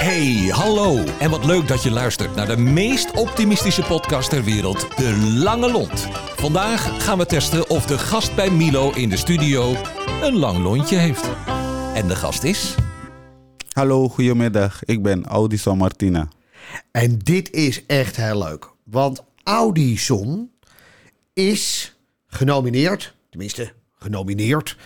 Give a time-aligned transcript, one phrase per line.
[0.00, 1.04] Hey, hallo.
[1.18, 5.70] En wat leuk dat je luistert naar de meest optimistische podcast ter wereld, De Lange
[5.70, 6.08] Lont.
[6.36, 9.76] Vandaag gaan we testen of de gast bij Milo in de studio
[10.22, 11.30] een lang lontje heeft.
[11.94, 12.74] En de gast is...
[13.72, 14.84] Hallo, goedemiddag.
[14.84, 16.28] Ik ben Audison Martina.
[16.90, 18.70] En dit is echt heel leuk.
[18.84, 20.50] Want Audison
[21.32, 21.94] is
[22.26, 24.76] genomineerd, tenminste genomineerd,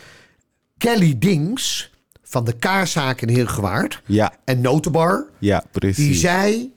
[0.78, 1.92] Kelly Dings
[2.34, 5.26] van de kaaszaak in Heergewaard Ja, en Notenbar.
[5.38, 5.96] ja, precies.
[5.96, 6.72] Die zei,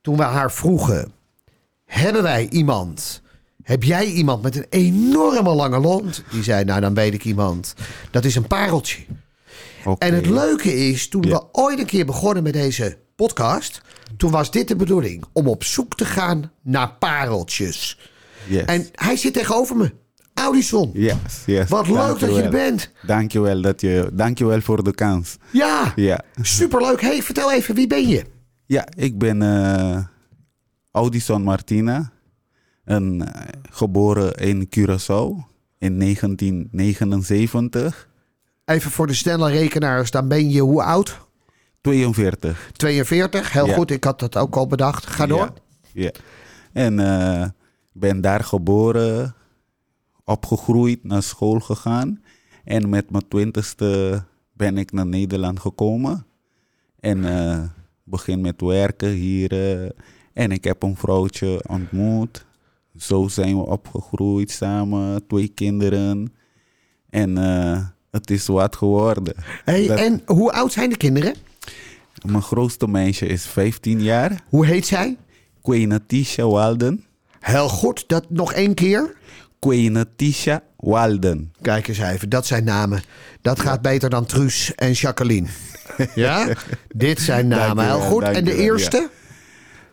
[0.00, 1.12] toen we haar vroegen,
[1.84, 3.22] hebben wij iemand...
[3.62, 6.22] Heb jij iemand met een enorme lange lont?
[6.30, 7.74] Die zei, nou dan weet ik iemand.
[8.10, 9.02] Dat is een pareltje.
[9.98, 11.28] En het leuke is, toen Ja.
[11.30, 13.80] we ooit een keer begonnen met deze podcast...
[14.16, 17.98] toen was dit de bedoeling, om op zoek te gaan naar pareltjes.
[18.46, 18.64] Yes.
[18.64, 19.92] En hij zit tegenover me.
[20.40, 20.90] Audison.
[20.94, 21.68] Yes, yes.
[21.68, 22.90] Wat leuk dat je er bent.
[23.06, 25.36] Dankjewel, dat je, dankjewel voor de kans.
[25.50, 27.00] Ja, Ja, superleuk.
[27.00, 28.24] hey, vertel even, wie ben je?
[28.66, 29.98] ja ik ben eh
[30.92, 32.10] Audison Martina.
[32.84, 35.44] Een, eh, geboren in Curaçao
[35.78, 38.08] in 1979.
[38.64, 41.18] Even voor de snelle rekenaars, dan ben je hoe oud?
[41.80, 42.70] 42.
[42.76, 43.74] 42, heel Ja.
[43.74, 43.90] goed.
[43.90, 45.06] Ik had dat ook al bedacht.
[45.06, 45.52] Ga door.
[45.92, 46.02] Ja.
[46.02, 46.10] ja.
[46.72, 47.44] En eh
[47.92, 49.34] ben daar geboren,
[50.30, 52.22] opgegroeid, naar school gegaan.
[52.64, 56.26] En met mijn twintigste ben ik naar Nederland gekomen.
[57.00, 57.62] En eh
[58.04, 59.52] begin met werken hier.
[59.52, 59.90] eh,
[60.32, 62.46] en ik heb een vrouwtje ontmoet.
[62.96, 66.32] Zo zijn we opgegroeid samen, twee kinderen.
[67.10, 69.34] En eh, het is wat geworden.
[69.64, 71.34] Hey, Dat- En hoe oud zijn de kinderen?
[72.26, 74.44] Mijn grootste meisje is 15 jaar.
[74.48, 75.16] Hoe heet zij?
[75.62, 77.04] Quenatisha Walden.
[77.40, 78.04] Heel goed.
[78.08, 79.16] Dat nog één keer.
[79.60, 81.52] Quenatisha Walden.
[81.60, 83.02] Kijk eens even, dat zijn namen.
[83.42, 85.46] Dat gaat beter dan Truus en Jacqueline.
[86.14, 86.48] ja?
[86.88, 87.84] Dit zijn namen.
[87.84, 88.22] Heel goed.
[88.22, 89.10] En de eerste?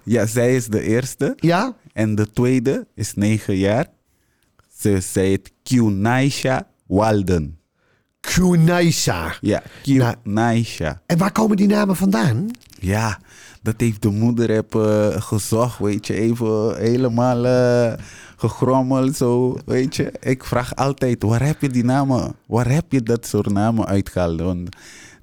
[0.04, 1.34] Ja, zij is de eerste.
[1.36, 1.76] Ja?
[1.94, 3.86] En de tweede is 9 jaar.
[4.78, 7.60] Ze heet Quenaisha Walden.
[8.34, 9.34] Kunaisa.
[9.42, 11.02] Ja, Nou- Quenaisha.
[11.06, 12.48] En waar komen die namen vandaan?
[12.80, 13.20] Ja,
[13.62, 16.14] dat heeft de moeder heb, eh, gezocht, weet je.
[16.14, 17.94] Even helemaal eh,
[18.38, 20.12] gegrommeld, zo, weet je.
[20.20, 24.40] Ik vraag altijd, waar heb je die namen, waar heb je dat soort namen uitgehaald?
[24.42, 24.70] Want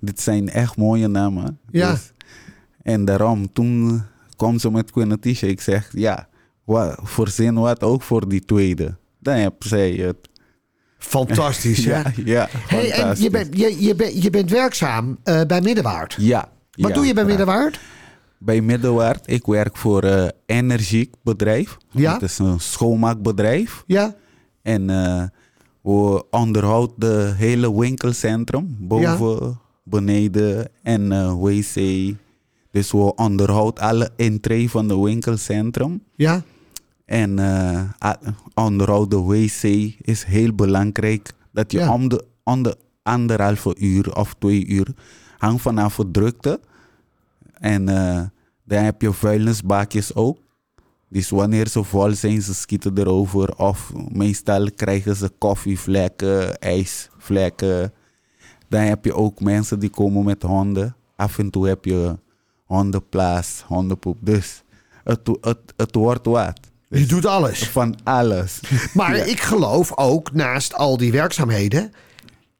[0.00, 1.58] dit zijn echt mooie namen.
[1.70, 1.90] Ja.
[1.90, 2.12] Dus-
[2.82, 4.02] en daarom, toen
[4.36, 5.46] kwam ze met Quenatisha.
[5.46, 6.28] Ik zeg, ja,
[6.64, 8.96] wa, verzin wat ook voor die tweede.
[9.18, 10.16] Dan heb zij het.
[11.04, 11.90] Fantastisch, hè?
[11.90, 16.16] Ja, ja, Hey, en je, bent je, je, bent je bent werkzaam eh, bij Middenwaard.
[16.18, 16.48] Ja.
[16.70, 17.24] Wat ja, doe je bij.
[17.24, 17.80] Middenwaard?
[18.38, 21.76] Bij Middenwaard, ik werk voor een energiek bedrijf.
[21.90, 22.12] Ja.
[22.12, 23.84] Het is een schoonmaakbedrijf.
[23.86, 24.14] Ja?
[24.62, 25.22] En eh,
[25.82, 28.76] we onderhouden de hele winkelcentrum.
[28.80, 31.74] Boven, beneden en eh, wc.
[32.70, 36.02] Dus we onderhouden alle entree van de winkelcentrum.
[36.16, 36.42] Ja?
[37.04, 37.38] En
[38.04, 38.18] a-
[38.54, 39.62] onderhoud de wc
[40.00, 41.32] is heel belangrijk.
[41.52, 41.92] Dat je Ja.
[41.92, 44.86] om, de, om de anderhalve uur of twee uur
[45.38, 46.60] hangt vanaf de drukte.
[47.52, 48.22] En eh,
[48.64, 50.38] dan heb je vuilnisbakjes ook.
[51.08, 53.56] Dus wanneer ze vol zijn, ze schieten erover.
[53.56, 57.92] Of meestal krijgen ze koffievlekken, ijsvlekken.
[58.68, 60.96] Dan heb je ook mensen die komen met honden.
[61.16, 62.18] Af en toe heb je
[62.64, 64.16] hondenplaats, hondenpoep.
[64.20, 64.62] Dus
[65.04, 66.60] het, het, het wordt wat.
[66.94, 67.68] Je doet alles.
[67.68, 68.60] Van alles.
[68.94, 71.92] Maar ik geloof ook, naast al die werkzaamheden...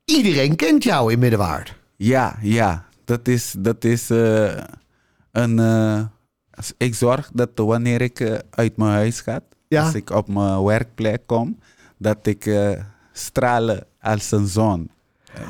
[0.05, 1.75] iedereen kent jou in Middenwaard.
[1.97, 2.85] Ja, ja.
[3.05, 4.57] Dat is, dat is eh,
[5.33, 5.59] een.
[5.59, 6.01] eh,
[6.77, 9.85] ik zorg dat wanneer ik eh, uit mijn huis ga, Ja.
[9.85, 11.59] als ik op mijn werkplek kom,
[11.99, 12.51] dat ik
[13.13, 14.91] stralen als een zon.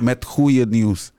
[0.00, 1.12] Met goede nieuws.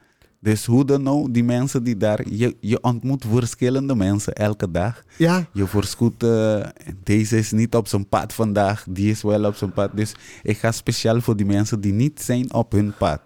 [0.46, 2.30] Dus hoe dan ook, die mensen die daar.
[2.30, 5.04] Je, je ontmoet verschillende mensen elke dag.
[5.18, 5.46] Ja?
[5.52, 6.66] Je voorschoot, eh,
[7.04, 9.90] deze is niet op zijn pad vandaag, die is wel op zijn pad.
[9.94, 13.22] Dus ik ga speciaal voor die mensen die niet zijn op hun pad.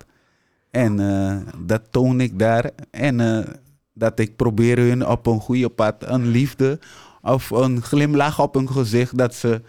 [0.71, 2.71] En eh, dat toon ik daar.
[2.91, 3.53] En eh,
[3.93, 6.79] dat ik probeer hun op een goede pad, een liefde
[7.21, 9.61] of een glimlach op hun gezicht, dat ze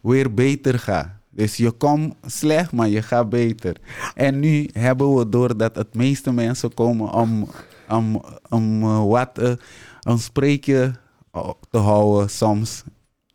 [0.00, 1.17] weer beter gaan.
[1.38, 3.76] Dus je komt slecht, maar je gaat beter.
[4.14, 7.48] En nu hebben we door dat het meeste mensen komen om,
[7.88, 9.52] om, om eh, wat eh,
[10.00, 10.94] een spreekje
[11.70, 12.84] te houden soms.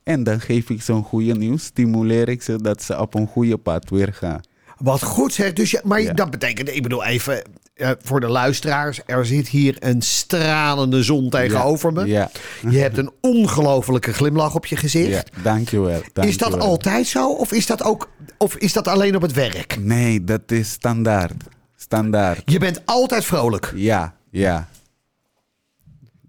[0.03, 3.27] En dan geef ik ze een goede nieuws, stimuleer ik ze dat ze op een
[3.27, 4.41] goede pad weer gaan.
[4.77, 5.53] Wat goed zeg.
[5.53, 6.13] Dus ja, maar Ja.
[6.13, 7.41] dat betekent, ik bedoel even
[7.73, 8.99] eh, voor de luisteraars.
[9.05, 12.05] Er zit hier een stralende zon tegenover me.
[12.05, 12.29] Ja,
[12.69, 15.09] Je hebt een ongelofelijke glimlach op je gezicht.
[15.09, 16.29] ja dankjewel, dankjewel.
[16.29, 17.29] Is dat altijd zo?
[17.33, 19.77] Of is dat ook, of is dat alleen op het werk?
[19.79, 21.33] Nee, dat is standaard.
[21.75, 22.41] Standaard.
[22.45, 23.71] Je bent altijd vrolijk.
[23.75, 24.67] Ja, ja.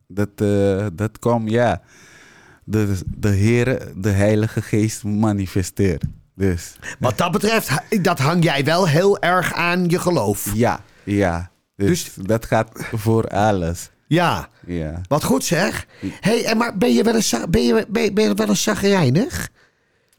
[0.06, 1.82] Dat, eh, dat komt, ja.
[2.64, 6.04] De, de Heer, de Heilige Geest manifesteert.
[6.34, 7.70] Dus Wat dat betreft,
[8.02, 10.50] dat hang jij wel heel erg aan je geloof.
[10.54, 11.50] ja, ja.
[11.76, 13.90] Dus, dat gaat voor alles.
[14.06, 15.00] Ja, Ja.
[15.08, 15.86] wat goed zeg.
[16.20, 18.62] hey, en maar ben je wel eens, ben je, ben je, ben je wel eens
[18.62, 19.48] zagrijnig?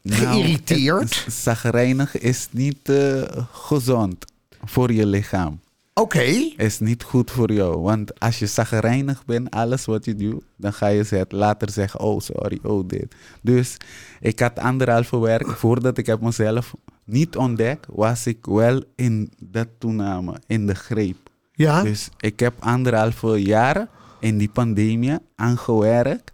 [0.03, 1.09] Geïrriteerd?
[1.25, 3.21] Nou, Zagrijnig is niet eh,
[3.51, 4.25] gezond
[4.65, 5.59] voor je lichaam.
[6.01, 6.23] Oké.
[6.57, 7.79] Is niet goed voor jou.
[7.79, 11.99] Want als je zagrijnig bent, alles wat je doet, dan ga je zet- later zeggen:
[11.99, 13.15] Oh, sorry, oh, dit.
[13.41, 13.77] Dus
[14.19, 15.47] ik had anderhalve werk.
[15.47, 21.17] Voordat ik heb mezelf niet ontdekt, was ik wel in dat toename, in de greep.
[21.53, 21.83] Ja.
[21.83, 23.87] Dus ik heb anderhalve jaar
[24.19, 26.31] in die pandemie aangewerkt.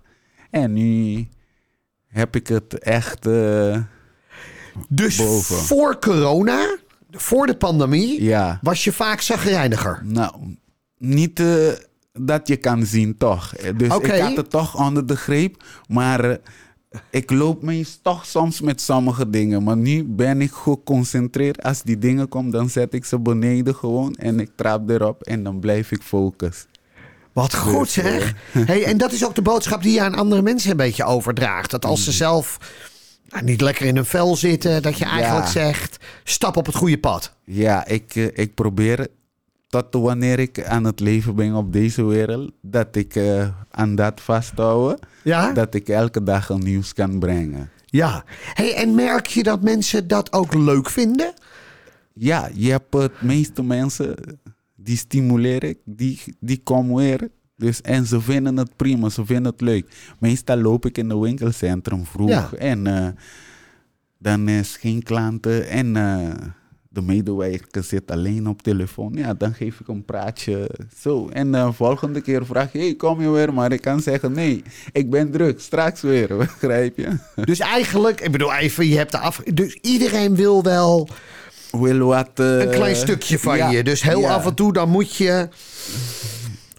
[0.49, 1.27] En nu
[2.07, 3.25] heb ik het echt.
[3.25, 3.77] eh,
[4.89, 5.55] dus boven.
[5.55, 6.77] voor corona,
[7.11, 8.59] voor de pandemie, ja.
[8.61, 10.01] was je vaak zagrijniger.
[10.03, 10.55] Nou,
[10.97, 11.47] niet eh,
[12.13, 13.55] dat je kan zien, toch?
[13.55, 15.63] Eh, Dus ik had het toch onder de greep.
[15.87, 16.37] Maar eh,
[17.09, 19.63] ik loop me toch soms met sommige dingen.
[19.63, 21.63] Maar nu ben ik geconcentreerd.
[21.63, 24.15] Als die dingen komen, dan zet ik ze beneden gewoon.
[24.15, 26.65] En ik trap erop en dan blijf ik focus.
[27.33, 28.33] Wat goed Dus, zeg.
[28.51, 31.71] Hey, en dat is ook de boodschap die je aan andere mensen een beetje overdraagt.
[31.71, 32.57] Dat als ze zelf
[33.31, 35.51] nou, niet lekker in hun vel zitten, dat je eigenlijk Ja.
[35.51, 37.33] zegt: stap op het goede pad.
[37.43, 39.07] Ja, ik, eh, ik probeer
[39.67, 44.21] tot wanneer ik aan het leven ben op deze wereld, dat ik eh, aan dat
[44.21, 44.99] vasthouden.
[45.23, 45.51] Ja?
[45.53, 47.69] Dat ik elke dag een nieuws kan brengen.
[47.85, 48.23] Ja.
[48.53, 51.33] Hey, en merk je dat mensen dat ook leuk vinden?
[52.13, 54.15] Ja, je hebt het meeste mensen,
[54.75, 57.29] die stimuleer ik, die, die komen weer.
[57.61, 59.85] Dus, en ze vinden het prima, ze vinden het leuk.
[60.19, 62.49] Meestal loop ik in de winkelcentrum vroeg Ja.
[62.57, 63.07] en eh,
[64.19, 66.29] dan is geen klanten en eh,
[66.89, 69.13] de medewerker zit alleen op telefoon.
[69.15, 70.69] Ja, dan geef ik een praatje
[70.99, 71.29] zo.
[71.29, 73.53] En de volgende keer vraag je, hey, kom je weer?
[73.53, 77.17] Maar ik kan zeggen, nee, ik ben druk, straks weer, begrijp je?
[77.43, 79.37] Dus eigenlijk, ik bedoel even, je hebt de af.
[79.53, 81.09] Dus iedereen wil wel
[81.71, 82.29] Wil wat...
[82.35, 83.83] eh, een klein stukje van ja, je.
[83.83, 84.33] Dus heel ja.
[84.33, 85.47] af en toe dan moet je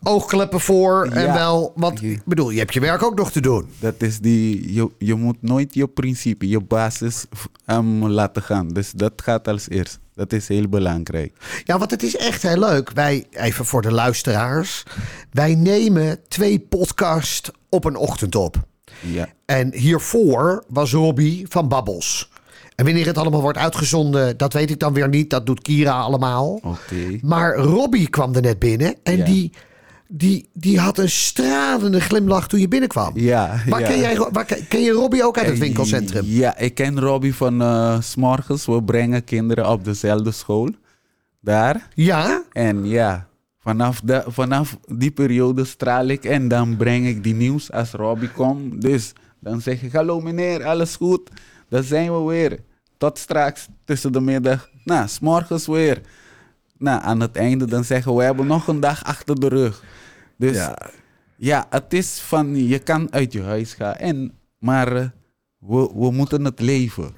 [0.03, 1.35] oogkleppen voor en Ja.
[1.35, 1.73] wel.
[1.77, 3.67] Want ik bedoel, je hebt je werk ook nog te doen.
[3.79, 7.25] Dat is die, je, je moet nooit je principe, je basis
[7.67, 8.69] um, laten gaan.
[8.69, 9.99] Dus dat gaat als eerst.
[10.15, 11.33] Dat is heel belangrijk.
[11.65, 12.91] Ja, want het is echt heel leuk.
[12.93, 14.83] Wij, even voor de luisteraars.
[15.31, 18.57] Wij nemen twee podcasts op een ochtend op.
[19.01, 22.31] Ja, En hiervoor was Robbie van Babbels.
[22.75, 25.31] En wanneer het allemaal wordt uitgezonden, dat weet ik dan weer niet.
[25.31, 26.61] Dat doet Kira allemaal.
[26.65, 27.19] oké.
[27.23, 29.25] Maar Robbie kwam er net binnen en Ja.
[29.25, 29.53] die,
[30.15, 33.13] die, die had een stralende glimlach toen je binnenkwam.
[33.19, 33.87] Ja, Waar ja.
[33.89, 36.25] ken, jij, waar, ken- ken je Robbie ook uit het winkelcentrum?
[36.27, 38.67] Ja, ik ken Robbie van eh, s s'morgens.
[38.67, 40.69] We brengen kinderen op dezelfde school.
[41.41, 41.89] Daar.
[41.95, 42.43] Ja?
[42.53, 43.29] En ja,
[43.59, 48.31] vanaf, de, vanaf die periode straal ik en dan breng ik die nieuws als Robbie
[48.31, 48.81] komt.
[48.83, 51.31] Dus dan zeg ik, hallo meneer, alles goed?
[51.69, 52.59] Dan zijn we weer.
[52.99, 54.69] Tot straks tussen de middag.
[54.85, 56.01] Nou, s'morgens weer.
[56.83, 59.85] Nou, aan het einde dan zeggen we, hebben nog een dag achter de rug.
[60.37, 60.57] Dus
[61.37, 63.95] ja, het is van, je kan uit je huis gaan.
[63.95, 65.07] En, maar eh,
[65.59, 67.15] we, we moeten het leven.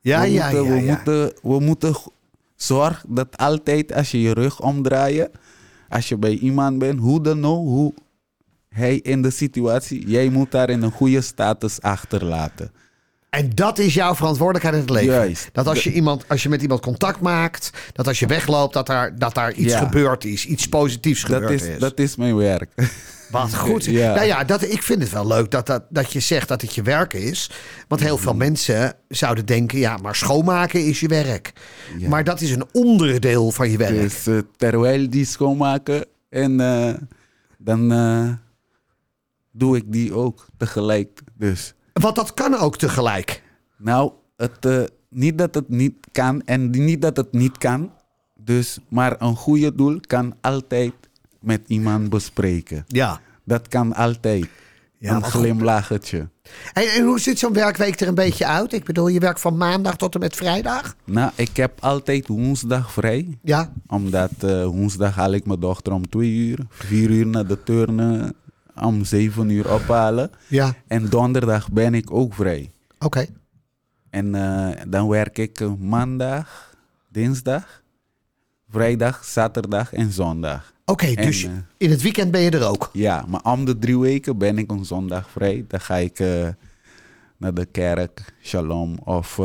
[0.00, 0.70] Ja, we ja, moeten, ja.
[0.74, 0.94] we, ja.
[0.94, 2.08] Moeten, we moeten g-
[2.56, 5.30] zorgen dat altijd als je je rug omdraait,
[5.88, 7.94] als je bij iemand bent, hoe dan ook, hoe
[8.68, 12.72] hij in de situatie, jij moet daar in een goede status achterlaten.
[13.30, 15.14] En dat is jouw verantwoordelijkheid in het leven.
[15.14, 15.48] Juist.
[15.52, 18.86] Dat als je, iemand, als je met iemand contact maakt, dat als je wegloopt, dat
[18.86, 19.78] daar, dat daar iets Ja.
[19.78, 20.46] gebeurd is.
[20.46, 21.78] Iets positiefs Dat gebeurd is, is.
[21.78, 22.70] dat is mijn werk.
[23.30, 23.84] Wat goed.
[23.84, 24.14] Ja.
[24.14, 26.74] Nou ja, dat, ik vind het wel leuk dat, dat, dat je zegt dat het
[26.74, 27.50] je werk is.
[27.88, 28.22] Want heel Mhm.
[28.22, 31.52] veel mensen zouden denken, ja, maar schoonmaken is je werk.
[32.08, 33.94] Maar dat is een onderdeel van je werk.
[34.00, 36.92] Dus eh, terwijl die schoonmaken en eh,
[37.58, 38.28] dan eh,
[39.52, 41.20] doe ik die ook tegelijk.
[41.34, 43.42] Dus Want dat kan ook tegelijk.
[43.76, 47.92] Nou, het, eh, niet dat het niet kan en niet dat het niet kan.
[48.34, 50.92] Dus, maar een goede doel kan altijd
[51.40, 52.84] met iemand bespreken.
[52.86, 53.20] Ja.
[53.44, 54.48] Dat kan altijd.
[54.98, 56.28] Ja, een glimlachetje.
[56.72, 58.72] En, en hoe ziet zo'n werkweek er een beetje uit?
[58.72, 60.96] Ik bedoel, je werkt van maandag tot en met vrijdag?
[61.04, 63.38] Nou, ik heb altijd woensdag vrij.
[63.42, 63.72] Ja.
[63.86, 66.58] Omdat eh, woensdag haal ik mijn dochter om twee uur.
[66.68, 68.34] Vier uur naar de turnen.
[68.82, 70.30] Om zeven uur ophalen.
[70.46, 70.74] Ja.
[70.86, 72.72] En donderdag ben ik ook vrij.
[72.98, 73.26] Oké.
[74.10, 76.74] En eh, dan werk ik eh, maandag,
[77.08, 77.82] dinsdag,
[78.68, 80.72] vrijdag, zaterdag en zondag.
[80.84, 82.90] Oké, dus eh, in het weekend ben je er ook.
[82.92, 85.64] Ja, maar om de drie weken ben ik een zondag vrij.
[85.68, 86.18] Dan ga ik
[87.36, 89.36] naar de kerk, Shalom of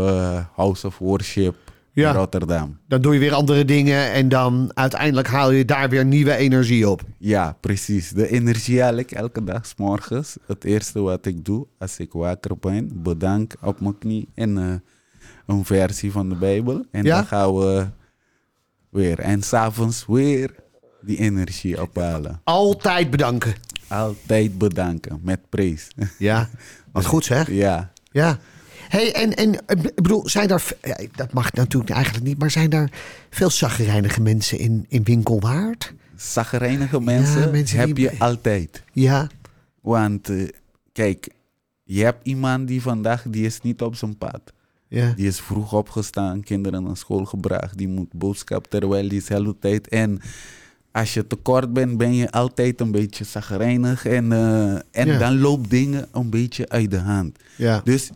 [0.56, 1.65] House of Worship.
[2.02, 2.12] Ja.
[2.12, 2.78] Rotterdam.
[2.88, 6.90] Dan doe je weer andere dingen en dan uiteindelijk haal je daar weer nieuwe energie
[6.90, 7.02] op.
[7.18, 8.10] Ja, precies.
[8.10, 10.38] De energie haal ik elke dag 's morgens.
[10.48, 14.74] Het eerste wat ik doe als ik wakker ben, bedank op mijn knie en eh,
[15.46, 16.86] een versie van de Bijbel.
[16.92, 17.16] En Ja?
[17.16, 17.86] dan gaan we
[18.90, 19.20] weer.
[19.20, 20.50] En s'avonds weer
[21.02, 22.42] die energie ophalen.
[22.44, 23.54] Altijd bedanken.
[23.88, 25.88] Altijd bedanken met prijs.
[26.18, 26.50] Ja,
[26.92, 27.52] wat goed zeg.
[27.52, 27.92] ja.
[28.12, 28.38] Ja.
[28.90, 30.48] Hey, en, en ik bedoel, zijn
[30.82, 32.90] ja, dat mag natuurlijk eigenlijk niet, maar zijn er
[33.30, 35.94] veel zaggerijnige mensen in, in Winkelwaard?
[36.16, 38.84] Zagrijnige mensen, mensen heb die- je altijd.
[38.94, 39.30] Ja,
[39.82, 40.48] Want eh,
[40.92, 41.28] kijk,
[41.84, 44.42] je hebt iemand die vandaag, die is niet op zijn pad.
[44.88, 47.78] ja, Die is vroeg opgestaan, kinderen naar school gebracht.
[47.78, 49.88] Die moet boodschap terwijl die is hele tijd.
[49.88, 50.20] En
[50.92, 54.06] als je tekort bent, ben je altijd een beetje zagrijnig.
[54.06, 55.18] En, eh, en Ja.
[55.18, 57.38] dan loopt dingen een beetje uit de hand.
[57.58, 57.82] ja.
[57.84, 58.10] Dus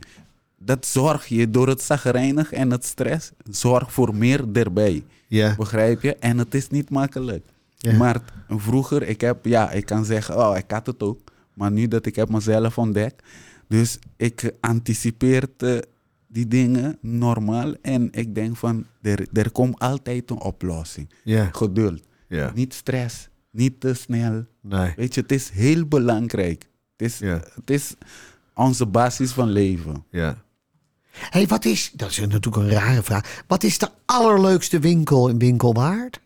[0.59, 3.31] dat zorg je door het zagrijnig en het stress.
[3.49, 5.03] Zorg voor meer erbij.
[5.27, 5.55] ja.
[5.55, 6.15] Begrijp je?
[6.15, 7.45] En het is niet makkelijk.
[7.77, 7.93] Ja.
[7.97, 11.19] Maar vroeger, ik heb, ja, ik kan zeggen, oh, ik had het ook.
[11.53, 13.23] Maar nu dat ik heb mezelf ontdekt.
[13.67, 15.77] Dus ik anticipeer eh,
[16.27, 17.73] die dingen normaal.
[17.81, 21.09] En ik denk van, er, er komt altijd een oplossing.
[21.23, 21.49] ja.
[21.51, 22.01] Geduld.
[22.27, 22.51] ja.
[22.55, 23.29] Niet stress.
[23.51, 24.45] Niet te snel.
[24.61, 24.93] Nee.
[24.95, 26.69] Weet je, het is heel belangrijk.
[26.97, 27.41] Het is, Ja.
[27.55, 27.93] het is
[28.53, 30.03] onze basis van leven.
[30.09, 30.43] Ja.
[31.29, 33.43] Hey, wat is, dat is natuurlijk een rare vraag.
[33.47, 36.19] Wat is de allerleukste winkel in Winkelwaard?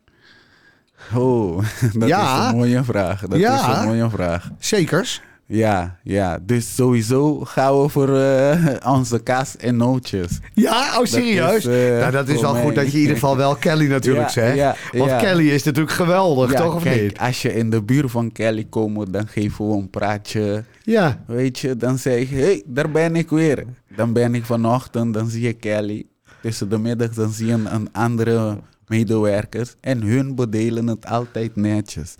[1.13, 1.57] Oh,
[1.93, 2.43] dat Ja.
[2.45, 3.21] is een mooie vraag.
[3.21, 3.71] Dat Ja.
[3.71, 4.49] is een mooie vraag.
[4.59, 5.21] Zekers.
[5.45, 6.39] Ja, ja.
[6.41, 10.39] Dus sowieso gaan we voor eh, onze kaas en nootjes.
[10.53, 11.65] Ja, oh serieus?
[11.65, 12.63] is, eh, nou, dat is wel mij.
[12.63, 14.55] goed dat je in ieder geval wel Kelly natuurlijk Ja, zegt.
[14.55, 15.17] ja, Want ja.
[15.19, 17.17] Kelly is natuurlijk geweldig, toch of kijk, niet?
[17.19, 20.63] als je in de buurt van Kelly komt, dan geven we een praatje.
[20.83, 23.63] Ja, Weet je, dan zeg ik, hé, hey, daar ben ik weer.
[23.95, 26.05] Dan ben ik vanochtend, dan zie je Kelly.
[26.41, 28.57] Tussen de middag, dan zie je een, andere
[28.87, 29.75] medewerkers.
[29.81, 32.15] En hun bedelen het altijd netjes.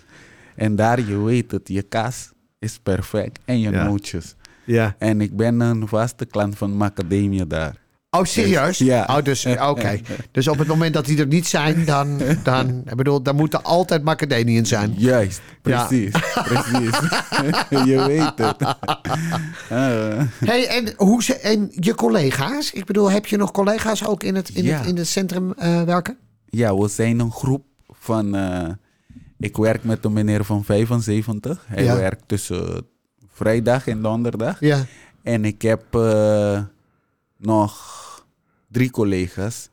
[0.56, 2.32] En daar, je weet het, je kaas
[2.64, 3.40] is perfect.
[3.46, 3.84] En je Ja.
[3.84, 4.36] nootjes.
[4.66, 4.96] ja.
[4.98, 7.82] En ik ben een vaste klant van Macadamia daar.
[8.10, 8.78] Oh, serieus?
[8.78, 9.06] Ja.
[9.10, 10.00] Oh, dus, oké.
[10.32, 13.54] Dus op het moment dat die er niet zijn, dan, dan, ik bedoel, dan moet
[13.54, 14.94] er altijd macadamiën zijn.
[14.98, 15.86] Juist, Ja.
[15.88, 16.12] precies.
[16.34, 16.98] precies.
[17.92, 18.64] je weet het.
[19.70, 20.22] Ah.
[20.46, 22.72] hey, en, hoe ze, en je collega's?
[22.72, 24.78] Ik bedoel, heb je nog collega's ook in het, in Ja.
[24.78, 26.18] het, in het centrum eh, werken?
[26.46, 28.36] Ja, we zijn een groep van.
[29.44, 31.64] Eh, ik werk met een meneer van 75.
[31.68, 31.96] Hij Ja.
[31.96, 32.86] werkt tussen
[33.28, 34.60] vrijdag en donderdag.
[34.60, 34.86] Ja.
[35.24, 36.64] En ik heb eh,
[37.38, 38.02] nog
[38.72, 39.70] drie collega's.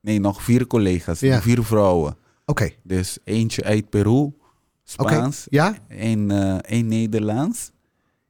[0.00, 1.20] Nee, nog vier collega's.
[1.20, 1.40] Ja.
[1.42, 2.16] Vier vrouwen.
[2.44, 2.70] Oké.
[2.82, 4.32] Dus eentje uit Peru.
[4.84, 5.46] Spaans.
[5.50, 5.74] Ja?
[5.88, 7.70] Een, eh, een Nederlands.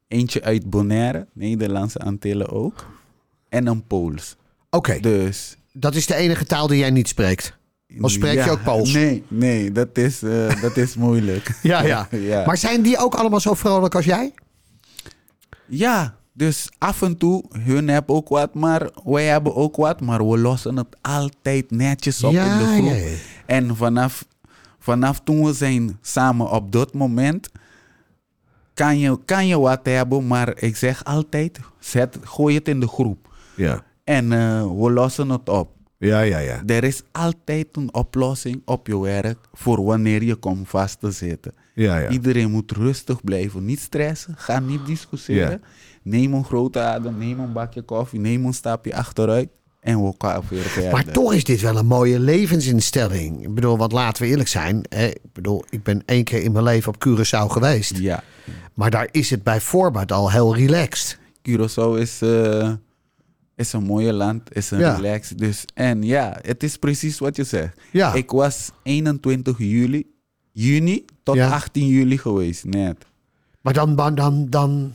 [0.09, 2.87] Eentje uit Bonaire, Nederlandse Antillen ook.
[3.49, 4.37] En een Pools.
[4.71, 5.01] Oké.
[5.01, 7.57] Dus Dat is de enige taal die jij niet spreekt.
[8.01, 8.93] Of spreek je ook Pools?
[8.93, 11.59] Nee, nee, dat is, eh, dat is moeilijk.
[11.63, 12.09] Ja, ja.
[12.33, 12.47] ja.
[12.47, 14.33] Maar zijn die ook allemaal zo vrolijk als jij?
[15.67, 20.01] ja, dus af en toe, hun hebben ook wat, maar wij hebben ook wat.
[20.01, 22.91] Maar we lossen het altijd netjes op Ja, in de groep.
[22.91, 23.17] ja, ja.
[23.47, 24.25] En vanaf,
[24.79, 27.49] vanaf toen we zijn samen op dat moment,
[28.75, 30.27] kan je, kan je wat hebben.
[30.27, 33.35] Maar ik zeg altijd, zet, gooi het in de groep.
[33.55, 33.83] Ja.
[34.05, 35.71] En eh, we lossen het op.
[35.99, 36.63] Ja, ja, ja.
[36.67, 41.53] Er is altijd een oplossing op je werk voor wanneer je komt vast te zitten.
[41.75, 42.09] Ja, ja.
[42.09, 45.51] Iedereen moet rustig blijven, niet stressen, ga niet discussiëren.
[45.51, 45.69] Ja.
[46.03, 49.49] Neem een grote adem, neem een bakje koffie, neem een stapje achteruit
[49.87, 50.93] en we gaan weer verder.
[50.93, 53.43] Maar toch is dit wel een mooie levensinstelling.
[53.43, 54.85] Ik bedoel, want laten we eerlijk zijn.
[54.89, 55.07] Hè?
[55.07, 57.99] Ik bedoel, ik ben één keer in mijn leven op Curaçao geweest.
[57.99, 58.23] Ja,
[58.75, 61.19] Maar daar is het bij voorbaat al heel relaxed.
[61.49, 62.73] Curaçao is, eh,
[63.57, 64.95] is een mooie land, is een Ja.
[64.95, 65.29] relax.
[65.29, 67.81] Dus, en ja, het is precies wat je zegt.
[67.93, 68.13] Ja.
[68.15, 70.05] Ik was 21 juli,
[70.53, 71.49] juni tot Ja.
[71.51, 73.05] 18 juli geweest, net.
[73.61, 74.95] Maar dan, dan, dan,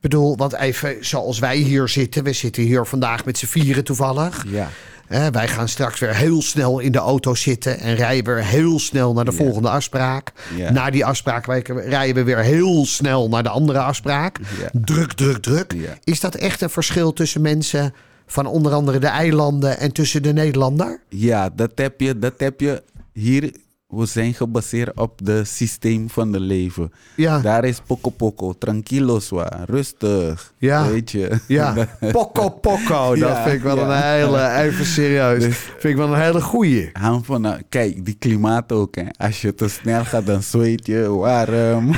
[0.00, 2.24] bedoel, want even zoals wij hier zitten.
[2.24, 4.44] We zitten hier vandaag met z'n vieren toevallig.
[4.48, 4.68] Ja.
[5.10, 8.78] Hè, wij gaan straks weer heel snel in de auto zitten en rijden weer heel
[8.78, 10.32] snel naar de volgende afspraak.
[10.72, 14.38] Na die afspraak rijden we weer heel snel naar de andere afspraak.
[14.72, 15.74] Druk, druk, druk.
[16.04, 17.94] Is dat echt een verschil tussen mensen
[18.26, 21.00] van onder andere de eilanden en tussen de Nederlander?
[21.08, 23.52] Ja, dat heb je, dat heb je hier.
[23.90, 26.92] We zijn gebaseerd op het systeem van het leven.
[27.16, 27.38] Ja.
[27.40, 30.52] Daar is poco poco, tranquilo zwaar, rustig.
[30.58, 30.88] Ja.
[30.88, 31.38] Weet je.
[31.46, 31.74] Ja,
[32.12, 33.08] pokko pokko.
[33.08, 33.82] Dat Ja, vind ik wel ja.
[33.82, 35.42] een hele, even serieus.
[35.44, 36.90] Dus- vind ik wel een hele goeie.
[36.92, 38.94] Hang van, nou, kijk, die klimaat ook.
[38.94, 39.04] Hè.
[39.16, 41.90] Als je te snel gaat, dan zweet je warm.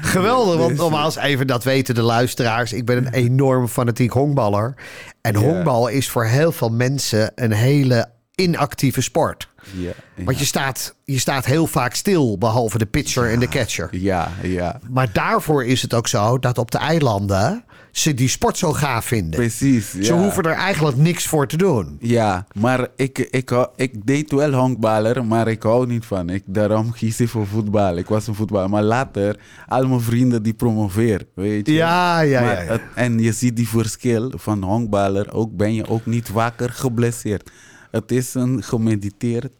[0.00, 2.72] Geweldig, want nogmaals, even dat weten de luisteraars.
[2.72, 4.74] Ik ben een enorm fanatiek honkballer.
[5.20, 8.08] En honkbal is voor heel veel mensen een hele
[8.42, 9.48] inactieve sport.
[9.72, 9.90] Ja,
[10.24, 13.88] Want je staat, je staat heel vaak stil, behalve de pitcher en de catcher.
[13.92, 14.80] ja, ja.
[14.90, 19.04] Maar daarvoor is het ook zo dat op de eilanden ze die sport zo gaaf
[19.04, 19.30] vinden.
[19.40, 19.92] Precies.
[19.92, 20.02] Ja.
[20.02, 21.96] Ze hoeven er eigenlijk niks voor te doen.
[22.00, 26.28] Ja, maar ik, ik, ik deed wel honkballer, maar ik hou niet van.
[26.30, 27.96] Ik, daarom kies ik voor voetbal.
[27.96, 28.70] Ik was een voetballer.
[28.70, 29.36] Maar later,
[29.68, 31.72] al mijn vrienden die promoveer, weet je.
[31.72, 35.32] Ja, ja, Maar ja, het- en je ziet die verschil van honkballer.
[35.32, 37.50] Ook ben je ook niet vaker geblesseerd.
[37.90, 39.52] Het is een gemediteerd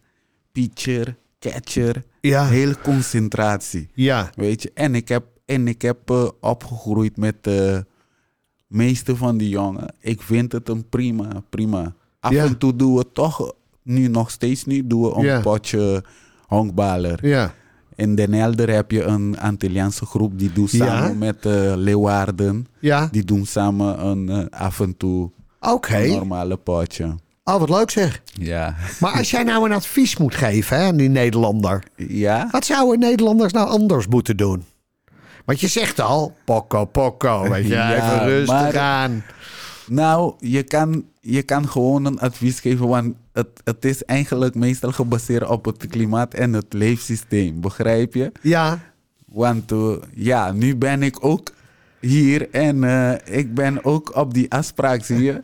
[0.52, 2.02] pitcher, catcher.
[2.20, 2.46] Ja.
[2.46, 3.88] Hele concentratie.
[3.94, 7.84] Ja, Weet je, en ik heb, en ik heb eh, opgegroeid met de
[8.66, 9.94] meeste van die jongen.
[10.00, 11.94] Ik vind het een prima, prima.
[12.20, 12.44] Af Ja.
[12.44, 15.40] en toe doen we toch, nu nog steeds nu, doen we een Ja.
[15.40, 16.04] potje
[16.46, 17.26] honkballer.
[17.26, 17.54] ja.
[17.94, 22.66] In Den Helder heb je een Antilliaanse groep die doet samen met eh Leeuwarden.
[22.78, 25.30] Ja, Die doen samen een, eh, af en toe
[25.80, 27.14] een normale potje.
[27.54, 28.22] Oh, wat leuk zeg.
[28.32, 28.76] Ja.
[29.00, 31.82] Maar als jij nou een advies moet geven hè, aan die Nederlander.
[31.96, 32.48] Ja?
[32.50, 34.64] Wat zouden Nederlanders nou anders moeten doen?
[35.44, 39.24] Want je zegt al, pokko, pokko, weet je, Ja, even rustig maar- aan.
[39.86, 44.92] Nou, je kan, je kan gewoon een advies geven, want het, het is eigenlijk meestal
[44.92, 48.32] gebaseerd op het klimaat en het leefsysteem, begrijp je?
[48.42, 48.78] Ja,
[49.26, 51.52] Want eh, ja, nu ben ik ook
[52.00, 55.42] hier en eh, ik ben ook op die afspraak, zie je?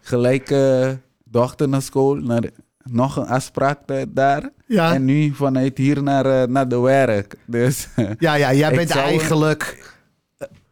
[0.00, 0.90] Gelijk eh,
[1.34, 2.42] dochter naar school, naar,
[2.82, 4.50] nog een afspraak da- daar.
[4.66, 4.94] Ja.
[4.94, 7.34] En nu vanuit hier naar, eh, naar de werk.
[7.46, 7.88] Dus
[8.18, 9.92] ja, ja jij bent eigenlijk...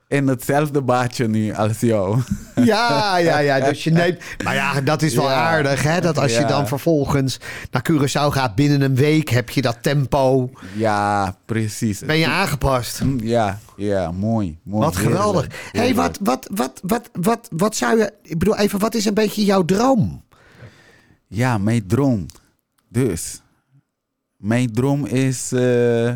[0.09, 2.19] in hetzelfde baadje nu als jou.
[2.55, 4.19] Ja, ja, ja, dus je neemt...
[4.45, 5.35] Maar ja, dat is wel Ja.
[5.35, 6.01] aardig, hè?
[6.01, 7.39] Dat als je dan vervolgens
[7.71, 10.51] naar Curaçao gaat, binnen een week heb je dat tempo.
[10.77, 11.99] ja, precies.
[11.99, 12.99] Ben je aangepast.
[12.99, 14.59] Hm, Ja, ja, mooi.
[14.63, 15.47] mooi Wat geweldig.
[15.73, 18.13] hey, wat, wat, wat, wat, wat, wat zou je...
[18.23, 20.22] Ik bedoel, even, wat is een beetje jouw droom?
[21.35, 22.27] Ja, mijn droom.
[22.89, 23.43] Dus,
[24.37, 26.15] mijn droom is eh,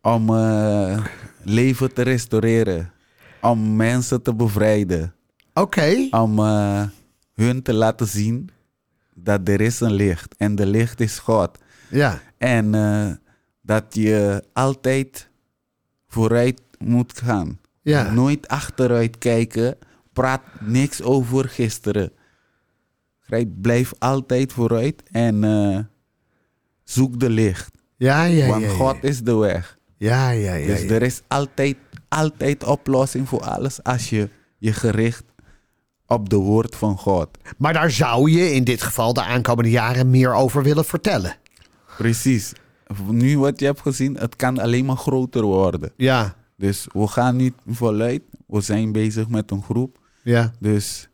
[0.00, 1.04] om eh,
[1.42, 2.92] leven te restaureren.
[3.40, 5.14] Om mensen te bevrijden.
[5.54, 6.08] Oké.
[6.10, 6.82] Om eh,
[7.34, 8.50] hun te laten zien
[9.14, 10.34] dat er is een licht.
[10.36, 11.58] En de licht is God.
[11.90, 12.20] Ja.
[12.38, 12.70] En
[13.62, 15.28] dat je altijd
[16.08, 17.60] vooruit moet gaan.
[17.82, 18.10] Ja.
[18.12, 19.76] Nooit achteruit kijken.
[20.12, 22.12] Praat niks over gisteren.
[23.60, 25.78] Blijf altijd vooruit en eh,
[26.84, 27.70] zoek de licht.
[27.96, 28.68] Ja, ja, Want ja.
[28.68, 28.74] ja.
[28.74, 29.78] God is de weg.
[29.96, 30.66] Ja, ja, ja.
[30.66, 31.76] dus er is altijd,
[32.08, 35.24] altijd oplossing voor alles als je je gericht
[36.06, 37.28] op de woord van God.
[37.58, 41.36] Maar daar zou je in dit geval de aankomende jaren meer over willen vertellen.
[41.96, 42.52] Precies.
[43.10, 45.92] Nu wat je hebt gezien, het kan alleen maar groter worden.
[45.96, 46.34] Ja.
[46.56, 48.22] Dus we gaan nu voluit.
[48.46, 49.98] We zijn bezig met een groep.
[50.22, 50.52] Ja.
[50.58, 51.08] Dus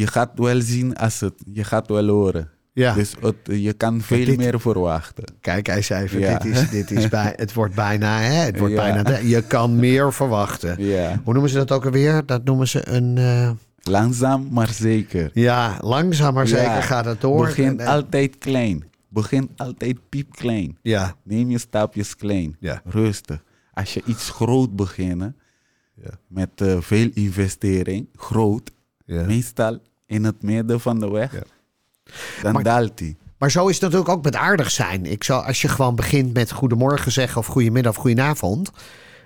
[0.00, 2.50] je gaat wel zien als het, je gaat wel horen.
[2.72, 2.94] Ja.
[2.94, 5.24] Dus het, je kan veel dit- meer verwachten.
[5.40, 6.38] Kijk, hij zei even, Ja.
[6.38, 8.34] dit is, dit is bij, het wordt bijna, hè?
[8.34, 8.92] Het wordt Ja.
[9.02, 10.84] bijna, je kan meer verwachten.
[10.84, 12.26] Ja, Hoe noemen ze dat ook alweer?
[12.26, 13.50] Dat noemen ze een, eh,
[13.82, 15.30] langzaam maar zeker.
[15.34, 17.44] ja, langzaam maar zeker gaat het door.
[17.46, 18.84] Begin En, altijd klein.
[19.08, 20.78] Begin altijd piepklein.
[20.82, 22.56] Ja, Neem je stapjes klein.
[22.60, 22.80] Ja.
[22.84, 23.42] Rustig.
[23.74, 25.36] Als je iets groot beginnen,
[26.02, 26.10] Ja.
[26.28, 28.70] met eh, veel investering, groot,
[29.06, 29.22] ja.
[29.22, 31.32] meestal in het midden van de weg,
[32.42, 33.16] dan Maar- daalt hij.
[33.38, 35.06] Maar zo is het natuurlijk ook met aardig zijn.
[35.06, 38.70] Ik zou, als je gewoon begint met goedemorgen zeggen of goedemiddag of goedenavond.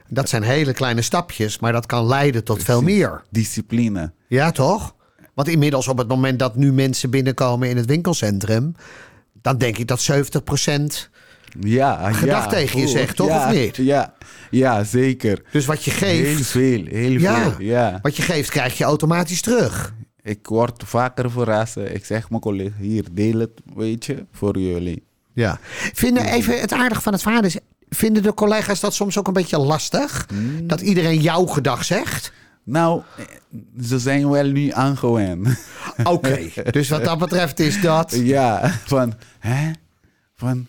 [0.08, 3.22] Dat zijn hele kleine stapjes, maar dat kan leiden tot veel meer.
[3.30, 4.12] Discipline.
[4.28, 4.94] Ja, toch?
[5.34, 8.74] Want inmiddels op het moment dat nu mensen binnenkomen in het winkelcentrum...
[9.42, 11.09] dan denk ik dat 70%...
[11.60, 12.50] Ja, Gedag ja.
[12.50, 13.76] tegen je zegt, toch, ja, of niet?
[13.76, 14.14] Ja,
[14.50, 15.42] ja zeker.
[15.52, 17.50] Dus wat je Heel geeft, veel, heel Ja.
[17.50, 17.66] veel.
[17.66, 17.98] Ja.
[18.02, 19.94] wat je geeft krijg je automatisch terug.
[20.22, 21.76] Ik word vaker verrast.
[21.76, 25.02] Ik zeg mijn collega, hier, deel het, weet je, voor jullie.
[25.32, 25.58] Ja.
[25.92, 27.58] Vinden even het aardige van het verhaal is...
[27.88, 30.26] vinden de collega's dat soms ook een beetje lastig?
[30.28, 30.66] Hmm.
[30.66, 32.32] Dat iedereen jouw gedag zegt?
[32.64, 33.02] Nou,
[33.82, 35.48] ze zijn wel nu aangewend.
[36.04, 36.38] Oké,
[36.70, 38.16] dus wat dat betreft is dat...
[38.36, 39.70] ja, van, hè?
[40.34, 40.66] Van,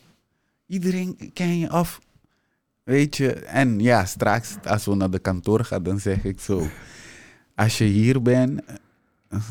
[0.71, 1.99] iedereen ken je af.
[2.83, 6.67] Weet je, en ja, straks als we naar de kantoor gaan, dan zeg ik zo.
[7.55, 8.61] Als je hier bent,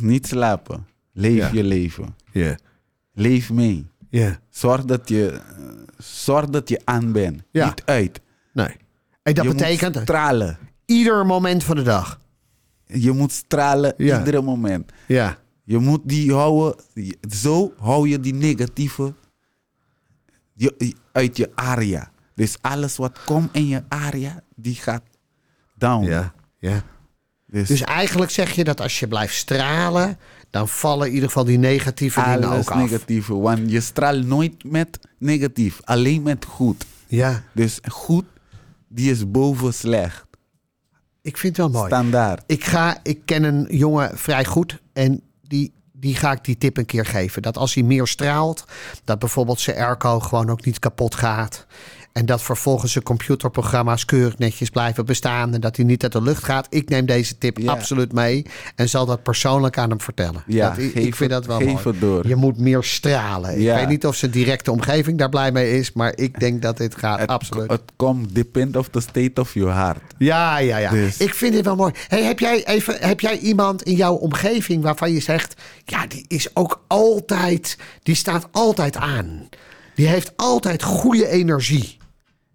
[0.00, 0.86] niet slapen.
[1.12, 1.50] Leef Ja.
[1.52, 2.14] je leven.
[2.32, 2.56] Ja,
[3.12, 3.86] Leef mee.
[4.08, 4.38] ja.
[4.50, 5.40] Zorg dat je,
[5.98, 7.42] zorg dat je aan bent.
[7.50, 7.66] Ja.
[7.66, 8.20] Niet uit.
[8.52, 8.76] Nee.
[9.22, 10.58] En dat je betekent moet stralen.
[10.86, 12.20] ieder moment van de dag.
[12.84, 14.92] Je moet stralen iedere moment.
[15.06, 15.38] Ja.
[15.64, 16.84] Je moet die houden.
[17.28, 19.14] Zo hou je die negatieve
[20.60, 22.10] je, uit je area.
[22.34, 25.02] Dus alles wat komt in je area, die gaat
[25.74, 26.04] down.
[26.06, 26.32] Ja.
[26.58, 26.82] Ja.
[27.46, 30.18] Dus, Dus eigenlijk zeg je dat als je blijft stralen,
[30.50, 32.76] dan vallen in ieder geval die negatieve dingen ook af.
[32.76, 33.34] negatieve.
[33.38, 36.86] Want je straalt nooit met negatief, alleen met goed.
[37.06, 38.24] Ja, Dus goed,
[38.88, 40.24] die is boven slecht.
[41.22, 41.92] ik vind het wel mooi.
[41.92, 42.42] Standaard.
[42.46, 46.76] Ik, ga, ik ken een jongen vrij goed en die, die ga ik die tip
[46.76, 47.42] een keer geven.
[47.42, 48.64] Dat als hij meer straalt,
[49.04, 51.66] dat bijvoorbeeld zijn airco gewoon ook niet kapot gaat.
[52.12, 55.54] En dat vervolgens zijn computerprogramma's keurig netjes blijven bestaan.
[55.54, 56.66] En dat hij niet uit de lucht gaat.
[56.70, 57.70] Ik neem deze tip Ja.
[57.72, 58.46] absoluut mee.
[58.74, 60.42] En zal dat persoonlijk aan hem vertellen.
[60.46, 61.82] Ja, dat, ik, vind het- dat wel geef mooi.
[61.84, 62.26] het door.
[62.28, 63.60] Je moet meer stralen.
[63.60, 65.92] Ik weet niet of zijn directe omgeving daar blij mee is.
[65.92, 67.18] Maar ik denk dat dit gaat.
[67.18, 67.70] Het, absoluut.
[67.70, 70.00] het komt depend of the state of your heart.
[70.18, 70.90] Ja, ja, ja.
[70.90, 71.92] Dus- Ik vind dit wel mooi.
[72.08, 75.54] Hey, heb, jij even, heb jij iemand in jouw omgeving waarvan je zegt...
[75.84, 77.76] ja, die is ook altijd...
[78.02, 79.48] die staat altijd aan.
[79.94, 81.98] Die heeft altijd goede energie.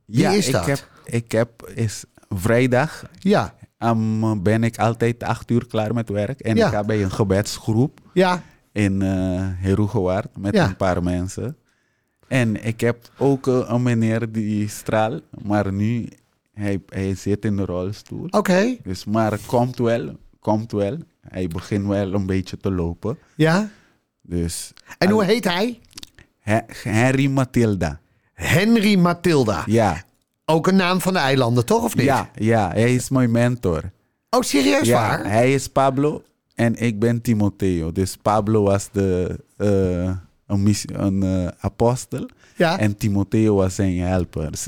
[0.05, 0.65] Ja, is ik dat?
[0.65, 6.39] heb, ik heb is vrijdag Ja, um, ben ik altijd acht uur klaar met werk.
[6.39, 6.65] En Ja.
[6.67, 9.07] ik ga bij een gebedsgroep ja, in uh,
[9.41, 10.65] Herugewaard met Ja.
[10.67, 11.57] een paar mensen.
[12.27, 16.07] En ik heb ook eh, een meneer die straalt, maar nu
[16.53, 18.27] hij, hij zit in de rolstoel.
[18.29, 18.75] oké.
[18.83, 20.97] Dus, maar komt wel, komt wel.
[21.21, 23.17] Hij begint wel een beetje te lopen.
[23.35, 23.69] Ja.
[24.21, 25.79] Dus En hoe heet hij?
[26.83, 27.99] Henry Matilda.
[28.35, 29.63] Henry Matilda.
[29.65, 30.03] Ja,
[30.45, 31.83] Ook een naam van de eilanden, toch?
[31.83, 32.05] Of niet?
[32.05, 33.81] ja, ja, hij is mijn mentor.
[34.29, 35.29] Oh, serieus Ja, waar?
[35.31, 36.23] hij is Pablo
[36.55, 37.91] en ik ben Timoteo.
[37.91, 40.11] Dus Pablo was de, eh,
[40.47, 42.79] een, een eh, apostel Ja.
[42.79, 44.51] en Timoteo was zijn helper.
[44.51, 44.67] Dus,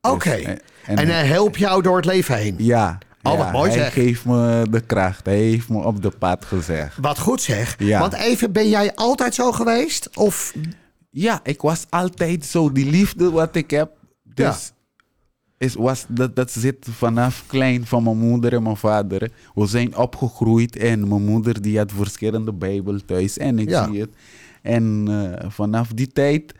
[0.00, 0.56] Oké.
[0.86, 2.54] En hij helpt jou door het leven heen.
[2.58, 3.92] ja, Oh, ja, wat mooi hij zeg.
[3.92, 5.26] geeft me de kracht.
[5.26, 6.96] Hij heeft me op de pad gezegd.
[7.00, 7.74] Wat goed zeg.
[7.78, 8.00] Ja.
[8.00, 10.16] Want even, ben jij altijd zo geweest?
[10.16, 10.52] Of
[11.18, 12.72] Ja, ik was altijd zo.
[12.72, 13.90] Die liefde wat ik heb,
[14.22, 14.72] dus
[15.58, 19.30] is, was, dat, dat zit vanaf klein van mijn moeder en mijn vader.
[19.54, 23.86] We zijn opgegroeid en mijn moeder die had verschillende Bijbel thuis en ik Ja.
[23.90, 24.10] zie het.
[24.62, 26.54] En eh, vanaf die tijd,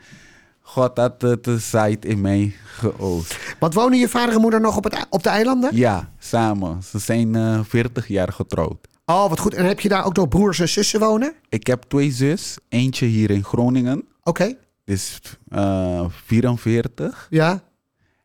[0.61, 3.37] God had het zaait in mij geoost.
[3.59, 5.75] Want wonen je vader en moeder nog op, het, op de eilanden?
[5.75, 6.83] Ja, samen.
[6.83, 8.86] Ze zijn eh 40 jaar getrouwd.
[9.09, 9.53] Oh, wat goed.
[9.53, 11.33] En heb je daar ook nog broers en zussen wonen?
[11.49, 14.53] Ik heb twee zus, eentje hier in Groningen, Oké.
[14.85, 17.27] dus eh 44.
[17.29, 17.61] Ja.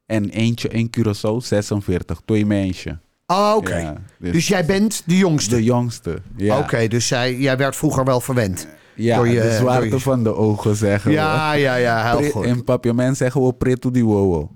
[0.06, 2.20] En eentje in Curaçao, 46.
[2.24, 2.94] Twee meisjes.
[3.26, 3.76] Oh, oké.
[3.76, 4.32] Ja, dus...
[4.32, 5.54] dus- jij bent de jongste?
[5.54, 6.18] De jongste.
[6.36, 6.58] Ja.
[6.58, 8.66] Oké, dus zij, jij werd vroeger wel verwend.
[8.94, 12.08] Ja, door je- de zwaarte door je- van de ogen zeggen Ja, ja, ja, we.
[12.08, 12.44] heel Pre- goed.
[12.46, 14.50] In papiament zeggen we preto di wowo.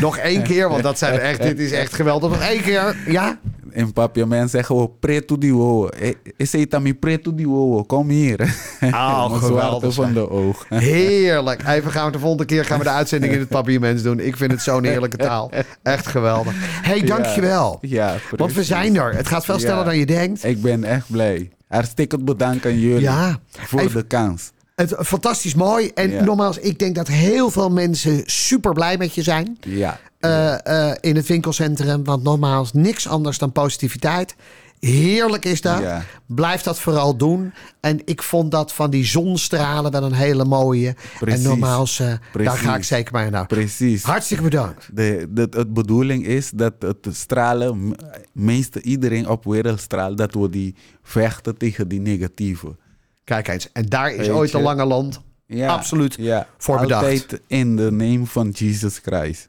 [0.00, 2.30] Nog één keer, want dat zijn echt, dit is echt geweldig.
[2.30, 3.38] Nog één keer, ja?
[3.72, 5.88] In papiament zeggen we preto di wowo.
[5.88, 7.44] Eh, Is het mi preto di?
[7.86, 8.56] Kom hier.
[8.80, 10.78] Oh, geweldig, van de ogen.
[10.92, 11.62] Heerlijk.
[11.66, 14.20] Even gaan we de volgende keer gaan we de uitzending in het papiermens doen.
[14.20, 15.50] Ik vind het zo'n heerlijke taal.
[15.82, 16.52] Echt geweldig.
[16.82, 17.78] hey, dankjewel.
[17.80, 19.14] Ja, Want we zijn er.
[19.14, 19.84] Het gaat veel sneller Ja.
[19.84, 20.44] dan je denkt.
[20.44, 21.50] Ik ben echt blij.
[21.68, 23.38] Hartstikke bedankt aan jullie Ja.
[23.50, 24.50] voor Even- de kans.
[24.74, 25.90] Het, fantastisch mooi.
[25.94, 26.24] En Ja.
[26.24, 29.58] nogmaals, ik denk dat heel veel mensen super blij met je zijn.
[29.60, 29.98] Ja.
[30.18, 32.04] Eh, eh, in het winkelcentrum.
[32.04, 34.36] Want nogmaals, niks anders dan positiviteit.
[34.80, 35.80] Heerlijk is dat.
[35.80, 36.04] Ja.
[36.26, 37.52] Blijf dat vooral doen.
[37.80, 40.94] En ik vond dat van die zonstralen wel een hele mooie.
[41.18, 41.44] Precies.
[41.44, 43.46] En nogmaals, eh, daar ga ik zeker mee naar.
[43.46, 44.02] Precies.
[44.02, 44.88] Hartstikke bedankt.
[44.92, 47.94] De, de, het bedoeling is dat het stralen,
[48.32, 52.76] meeste iedereen op wereld straalt, dat we die vechten tegen die negatieve.
[53.24, 53.72] Kijk eens.
[53.72, 57.04] En daar is ooit een lange land Ja, absoluut ja, voor bedacht.
[57.04, 59.48] Altijd in the name van Jesus Christ.